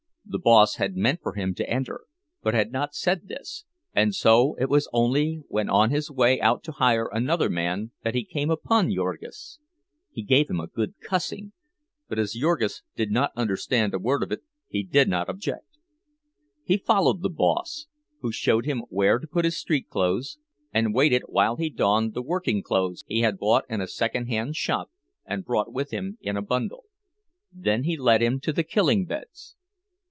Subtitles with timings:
[0.23, 2.05] The boss had meant for him to enter,
[2.41, 6.63] but had not said this, and so it was only when on his way out
[6.65, 9.59] to hire another man that he came upon Jurgis.
[10.09, 11.51] He gave him a good cursing,
[12.07, 15.67] but as Jurgis did not understand a word of it he did not object.
[16.63, 17.87] He followed the boss,
[18.21, 20.37] who showed him where to put his street clothes,
[20.73, 24.91] and waited while he donned the working clothes he had bought in a secondhand shop
[25.25, 26.85] and brought with him in a bundle;
[27.51, 29.57] then he led him to the "killing beds."